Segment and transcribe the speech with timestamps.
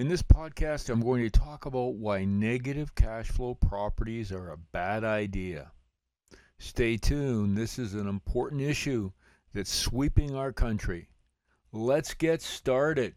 [0.00, 4.56] In this podcast, I'm going to talk about why negative cash flow properties are a
[4.56, 5.72] bad idea.
[6.58, 9.12] Stay tuned, this is an important issue
[9.52, 11.10] that's sweeping our country.
[11.70, 13.12] Let's get started.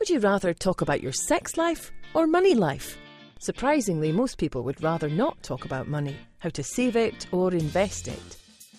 [0.00, 2.98] Would you rather talk about your sex life or money life?
[3.38, 8.08] Surprisingly, most people would rather not talk about money, how to save it or invest
[8.08, 8.36] it.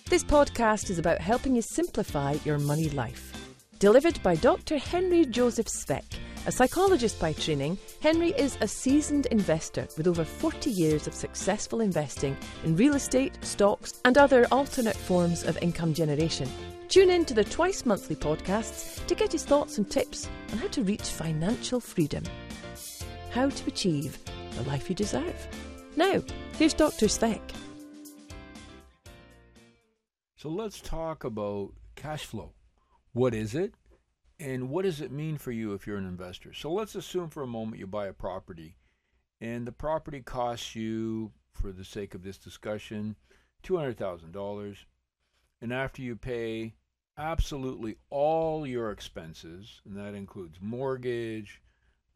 [0.10, 3.32] This podcast is about helping you simplify your money life.
[3.80, 4.78] Delivered by Dr.
[4.78, 6.04] Henry Joseph Speck
[6.46, 11.80] a psychologist by training, Henry is a seasoned investor with over 40 years of successful
[11.80, 16.50] investing in real estate, stocks, and other alternate forms of income generation.
[16.90, 20.67] Tune in to the twice monthly podcasts to get his thoughts and tips on how
[20.67, 22.23] to reach financial freedom.
[23.31, 24.17] How to achieve
[24.55, 25.48] the life you deserve.
[25.95, 26.22] Now,
[26.58, 27.08] here's Dr.
[27.08, 27.41] Speck.
[30.36, 32.52] So let's talk about cash flow.
[33.14, 33.75] What is it?
[34.40, 36.54] And what does it mean for you if you're an investor?
[36.54, 38.76] So let's assume for a moment you buy a property
[39.44, 43.16] and the property costs you, for the sake of this discussion,
[43.64, 44.78] $200,000.
[45.62, 46.75] And after you pay
[47.17, 51.62] absolutely all your expenses, and that includes mortgage,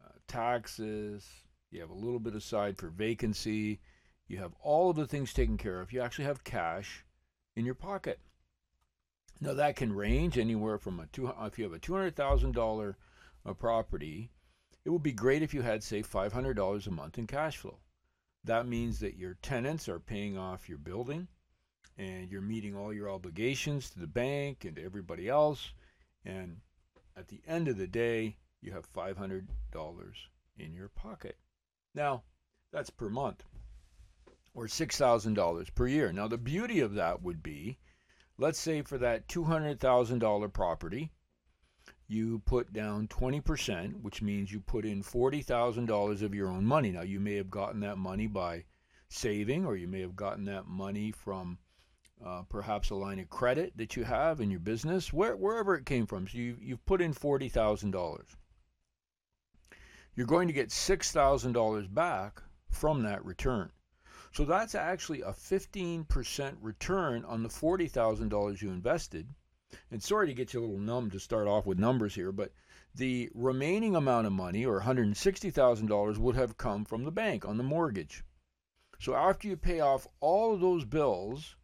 [0.02, 1.26] uh, taxes,
[1.70, 3.78] you have a little bit aside for vacancy,
[4.26, 7.04] you have all of the things taken care of, you actually have cash
[7.56, 8.20] in your pocket.
[9.40, 11.32] Now that can range anywhere from a two.
[11.40, 12.96] If you have a two hundred thousand dollar
[13.46, 14.30] uh, property,
[14.84, 17.56] it would be great if you had say five hundred dollars a month in cash
[17.56, 17.78] flow.
[18.44, 21.28] That means that your tenants are paying off your building,
[21.96, 25.72] and you're meeting all your obligations to the bank and to everybody else,
[26.24, 26.60] and
[27.16, 30.16] at the end of the day, you have five hundred dollars
[30.56, 31.36] in your pocket.
[31.94, 32.22] Now,
[32.72, 33.44] that's per month,
[34.52, 36.12] or six thousand dollars per year.
[36.12, 37.78] Now, the beauty of that would be
[38.38, 41.10] let's say for that $200,000 property,
[42.06, 46.90] you put down 20%, which means you put in $40,000 of your own money.
[46.90, 48.64] Now, you may have gotten that money by
[49.08, 51.58] saving, or you may have gotten that money from
[52.24, 55.84] uh, perhaps a line of credit that you have in your business, where, wherever it
[55.84, 56.26] came from.
[56.26, 58.20] So you, you've put in $40,000.
[60.14, 63.70] You're going to get $6,000 back from that return.
[64.38, 69.34] So that's actually a 15% return on the $40,000 you invested.
[69.90, 72.52] And sorry to get you a little numb to start off with numbers here, but
[72.94, 77.64] the remaining amount of money, or $160,000, would have come from the bank on the
[77.64, 78.22] mortgage.
[79.00, 81.56] So after you pay off all of those bills,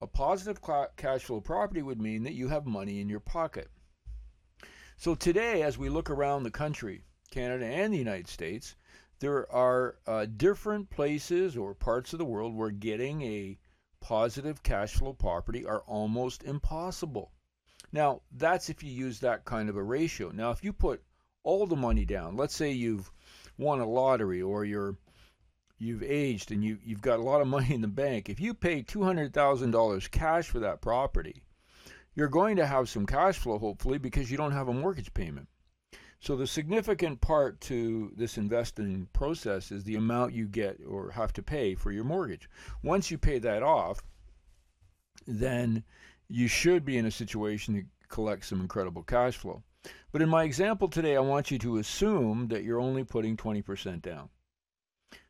[0.00, 0.58] a positive
[0.96, 3.70] cash flow property would mean that you have money in your pocket.
[4.96, 8.74] So today, as we look around the country, Canada and the United States,
[9.22, 13.56] there are uh, different places or parts of the world where getting a
[14.00, 17.30] positive cash flow property are almost impossible.
[17.92, 20.32] Now, that's if you use that kind of a ratio.
[20.32, 21.04] Now, if you put
[21.44, 23.12] all the money down, let's say you've
[23.56, 24.96] won a lottery or you're
[25.78, 28.28] you've aged and you you've got a lot of money in the bank.
[28.28, 31.44] If you pay $200,000 cash for that property,
[32.16, 35.46] you're going to have some cash flow hopefully because you don't have a mortgage payment.
[36.22, 41.32] So the significant part to this investing process is the amount you get or have
[41.32, 42.48] to pay for your mortgage.
[42.80, 44.04] Once you pay that off,
[45.26, 45.82] then
[46.28, 49.64] you should be in a situation to collect some incredible cash flow.
[50.12, 54.00] But in my example today, I want you to assume that you're only putting 20%
[54.00, 54.28] down.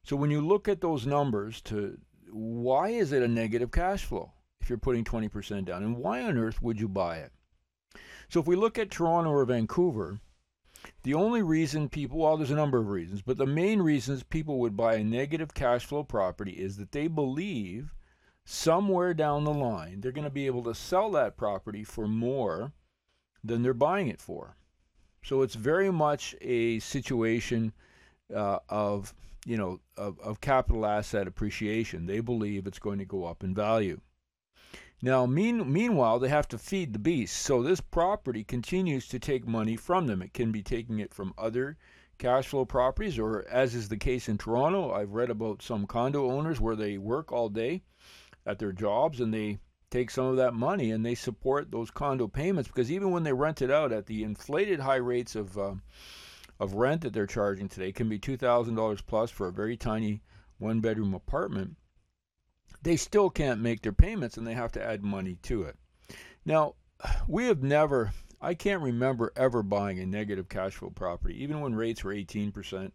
[0.05, 1.97] So when you look at those numbers to
[2.31, 6.37] why is it a negative cash flow if you're putting 20% down and why on
[6.37, 7.33] earth would you buy it?
[8.29, 10.21] So if we look at Toronto or Vancouver,
[11.03, 14.59] the only reason people, well, there's a number of reasons, but the main reasons people
[14.61, 17.95] would buy a negative cash flow property is that they believe
[18.45, 22.73] somewhere down the line they're going to be able to sell that property for more
[23.45, 24.57] than they're buying it for.
[25.25, 27.73] So it's very much a situation
[28.35, 29.15] uh, of
[29.47, 32.07] you know of, of capital asset appreciation.
[32.07, 34.01] They believe it's going to go up in value.
[35.05, 37.37] Now, mean, meanwhile, they have to feed the beast.
[37.37, 40.23] So this property continues to take money from them.
[40.23, 41.77] It can be taking it from other
[42.19, 46.31] cash flow properties, or as is the case in Toronto, I've read about some condo
[46.31, 47.83] owners where they work all day
[48.47, 49.59] at their jobs and they
[49.91, 53.33] take some of that money and they support those condo payments because even when they
[53.33, 55.75] rent it out at the inflated high rates of uh,
[56.59, 59.77] of rent that they're charging today can be two thousand dollars plus for a very
[59.77, 60.23] tiny
[60.59, 61.77] one bedroom apartment
[62.83, 65.77] they still can't make their payments and they have to add money to it.
[66.45, 66.75] Now,
[67.29, 71.75] we have never, I can't remember ever buying a negative cash flow property, even when
[71.75, 72.91] rates were 18%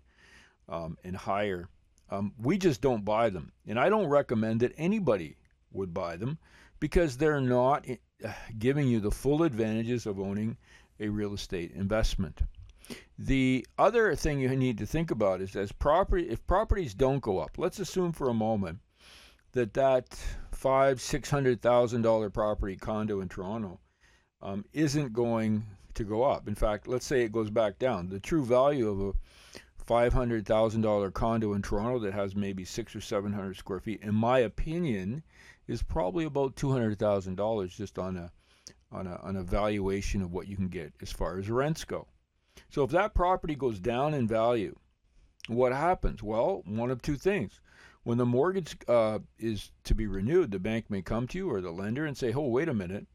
[0.68, 1.70] um, and higher.
[2.10, 3.52] Um, we just don't buy them.
[3.66, 5.38] And I don't recommend that anybody
[5.72, 6.38] would buy them
[6.80, 7.98] because they're not eh,
[8.58, 10.58] giving you the full advantages of owning
[11.00, 12.42] a real estate investment.
[13.18, 17.40] The other thing you need to think about is as property if properties don't go
[17.40, 18.80] up, let's assume for a moment
[19.54, 20.18] that that
[20.52, 23.80] five six hundred thousand dollar property condo in Toronto
[24.42, 25.64] um, isn't going
[25.94, 26.48] to go up.
[26.48, 28.10] In fact, let's say it goes back down.
[28.10, 29.14] The true value of a
[29.84, 33.80] five hundred thousand dollar condo in Toronto that has maybe six or seven hundred square
[33.80, 35.24] feet, in my opinion,
[35.68, 38.32] is probably about two hundred thousand dollars just on a
[38.92, 42.08] on a on a valuation of what you can get as far as rents go.
[42.70, 44.76] So if that property goes down in value,
[45.48, 46.22] what happens?
[46.22, 47.60] Well, one of two things.
[48.08, 51.60] When the mortgage uh, is to be renewed, the bank may come to you or
[51.60, 53.06] the lender and say, "Oh, wait a minute,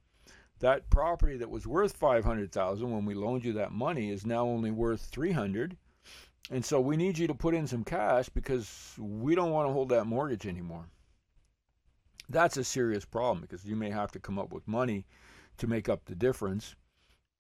[0.58, 4.26] that property that was worth five hundred thousand when we loaned you that money is
[4.26, 5.78] now only worth three hundred,
[6.50, 9.72] and so we need you to put in some cash because we don't want to
[9.72, 10.84] hold that mortgage anymore."
[12.28, 15.06] That's a serious problem because you may have to come up with money
[15.56, 16.74] to make up the difference.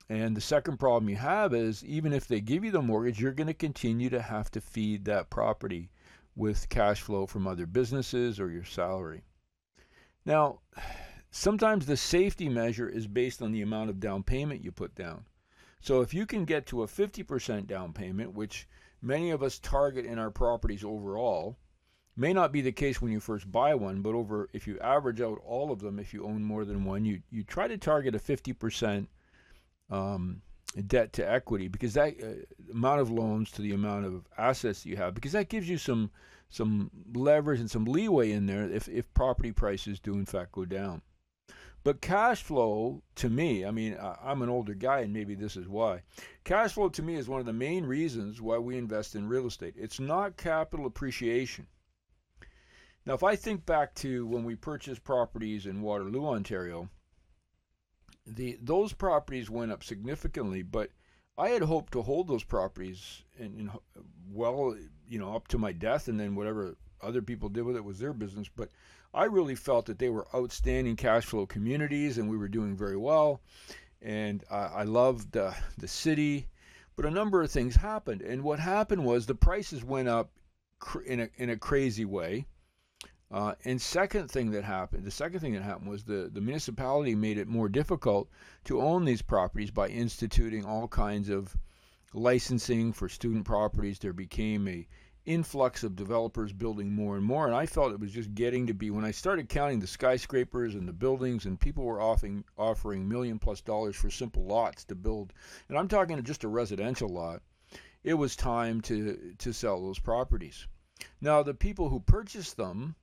[0.08, 3.32] And the second problem you have is even if they give you the mortgage, you're
[3.32, 5.90] going to continue to have to feed that property
[6.34, 9.22] with cash flow from other businesses or your salary.
[10.24, 10.60] Now,
[11.30, 15.24] sometimes the safety measure is based on the amount of down payment you put down.
[15.80, 18.68] So if you can get to a 50% down payment, which
[19.00, 21.58] many of us target in our properties overall,
[22.16, 25.20] may not be the case when you first buy one, but over if you average
[25.20, 28.14] out all of them, if you own more than one, you you try to target
[28.14, 29.06] a 50%
[29.90, 30.42] um,
[30.80, 34.96] debt to equity because that uh, amount of loans to the amount of assets you
[34.96, 36.10] have because that gives you some
[36.48, 40.64] some leverage and some leeway in there if, if property prices do in fact go
[40.64, 41.02] down.
[41.84, 45.66] But cash flow to me, I mean, I'm an older guy and maybe this is
[45.66, 46.02] why.
[46.44, 49.46] Cash flow to me is one of the main reasons why we invest in real
[49.46, 49.74] estate.
[49.76, 51.66] It's not capital appreciation.
[53.04, 56.88] Now, if I think back to when we purchased properties in Waterloo, Ontario,
[58.26, 60.90] the those properties went up significantly, but
[61.38, 63.70] I had hoped to hold those properties and,
[64.30, 64.76] well,
[65.08, 67.98] you know, up to my death, and then whatever other people did with it was
[67.98, 68.48] their business.
[68.54, 68.68] But
[69.14, 72.96] I really felt that they were outstanding cash flow communities, and we were doing very
[72.96, 73.40] well.
[74.00, 76.48] And I loved uh, the city,
[76.96, 78.20] but a number of things happened.
[78.20, 80.30] And what happened was the prices went up
[80.80, 82.46] cr- in a in a crazy way.
[83.32, 87.14] Uh, and second thing that happened, the second thing that happened was the, the municipality
[87.14, 88.28] made it more difficult
[88.62, 91.56] to own these properties by instituting all kinds of
[92.12, 93.98] licensing for student properties.
[93.98, 94.86] There became a
[95.24, 98.74] influx of developers building more and more, and I felt it was just getting to
[98.74, 103.08] be when I started counting the skyscrapers and the buildings, and people were offering offering
[103.08, 105.32] million plus dollars for simple lots to build,
[105.70, 107.40] and I'm talking just a residential lot.
[108.04, 110.66] It was time to to sell those properties.
[111.22, 112.94] Now the people who purchased them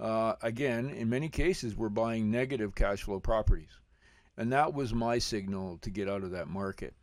[0.00, 3.80] uh, again, in many cases, we're buying negative cash flow properties.
[4.36, 6.94] And that was my signal to get out of that market.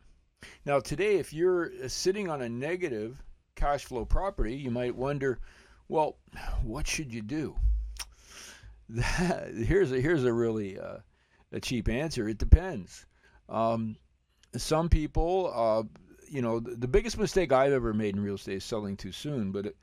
[0.66, 3.22] Now, today, if you're uh, sitting on a negative
[3.54, 5.38] cash flow property, you might wonder,
[5.88, 6.16] well,
[6.62, 7.56] what should you do?
[8.88, 10.98] That, here's a, here's a really uh,
[11.52, 12.28] a cheap answer.
[12.28, 13.06] It depends.
[13.48, 13.96] Um,
[14.56, 15.82] some people, uh,
[16.28, 19.12] you know, the, the, biggest mistake I've ever made in real estate is selling too
[19.12, 19.52] soon.
[19.52, 19.76] But it,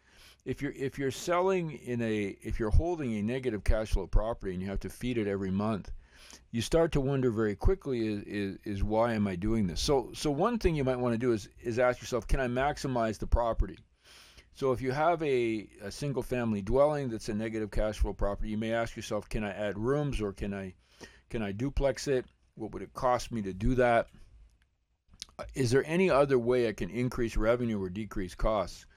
[0.50, 4.52] if you're if you're selling in a if you're holding a negative cash flow property
[4.52, 5.92] and you have to feed it every month,
[6.50, 9.80] you start to wonder very quickly is, is, is why am I doing this?
[9.80, 12.48] So so one thing you might want to do is is ask yourself, can I
[12.48, 13.78] maximize the property?
[14.54, 18.50] So if you have a, a single family dwelling that's a negative cash flow property,
[18.50, 20.74] you may ask yourself, can I add rooms or can I
[21.30, 22.26] can I duplex it?
[22.56, 24.08] What would it cost me to do that?
[25.54, 28.88] Is there any other way I can increase revenue or decrease costs?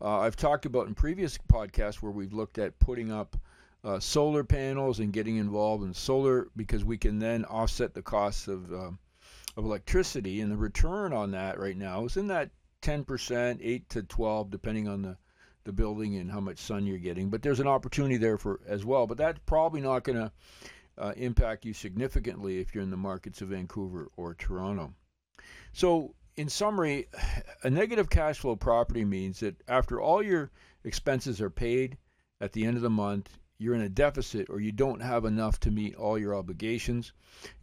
[0.00, 3.36] Uh, I've talked about in previous podcasts where we've looked at putting up
[3.84, 8.48] uh, solar panels and getting involved in solar because we can then offset the costs
[8.48, 8.90] of uh,
[9.56, 12.50] of electricity, and the return on that right now is in that
[12.82, 15.16] 10%, 8 to 12, depending on the
[15.64, 17.28] the building and how much sun you're getting.
[17.28, 19.06] But there's an opportunity there for as well.
[19.06, 20.32] But that's probably not going to
[20.96, 24.94] uh, impact you significantly if you're in the markets of Vancouver or Toronto.
[25.72, 27.08] So in summary,
[27.62, 30.50] a negative cash flow property means that after all your
[30.84, 31.96] expenses are paid
[32.40, 35.58] at the end of the month, you're in a deficit or you don't have enough
[35.60, 37.12] to meet all your obligations.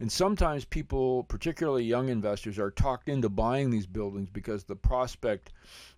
[0.00, 5.52] And sometimes people, particularly young investors, are talked into buying these buildings because the prospect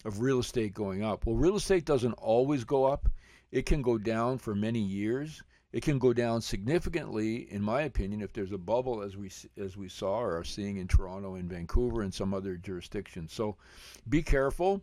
[0.05, 1.25] of real estate going up.
[1.25, 3.09] Well, real estate doesn't always go up,
[3.51, 5.43] it can go down for many years.
[5.77, 9.77] It can go down significantly, in my opinion, if there's a bubble, as we as
[9.77, 13.35] we saw or are seeing in Toronto and Vancouver and some other jurisdictions.
[13.35, 13.59] So,
[14.09, 14.81] be careful.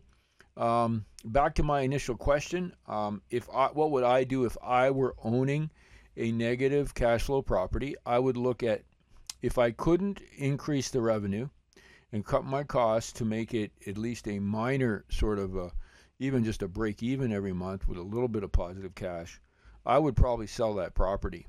[0.56, 4.92] Um, back to my initial question: um, If I, what would I do if I
[4.92, 5.72] were owning
[6.16, 7.96] a negative cash flow property?
[8.06, 8.84] I would look at
[9.42, 11.48] if I couldn't increase the revenue,
[12.12, 15.72] and cut my costs to make it at least a minor sort of a,
[16.20, 19.40] even just a break even every month with a little bit of positive cash,
[19.86, 21.46] I would probably sell that property.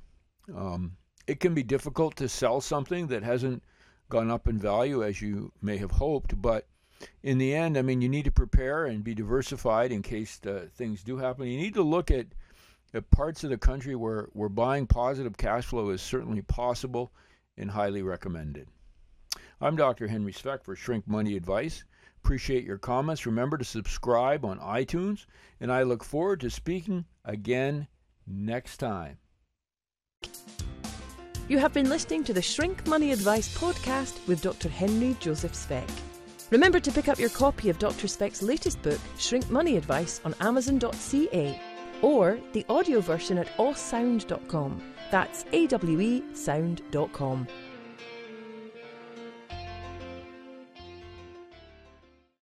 [0.54, 3.64] Um, it can be difficult to sell something that hasn't
[4.10, 6.68] gone up in value as you may have hoped, but
[7.24, 10.68] in the end, I mean, you need to prepare and be diversified in case uh,
[10.76, 11.48] things do happen.
[11.48, 12.28] You need to look at,
[12.94, 17.12] at parts of the country where, where buying positive cash flow is certainly possible
[17.58, 18.68] and highly recommended.
[19.62, 20.08] I'm Dr.
[20.08, 21.84] Henry Speck for Shrink Money Advice.
[22.24, 23.26] Appreciate your comments.
[23.26, 25.26] Remember to subscribe on iTunes,
[25.60, 27.88] and I look forward to speaking again
[28.28, 29.18] next time.
[31.48, 34.68] You have been listening to the Shrink Money Advice podcast with Dr.
[34.68, 35.88] Henry Joseph Speck.
[36.50, 38.08] Remember to pick up your copy of Dr.
[38.08, 41.62] Speck's latest book, Shrink Money Advice, on Amazon.ca
[42.02, 44.82] or the audio version at awesound.com.
[45.12, 47.48] That's awesound.com.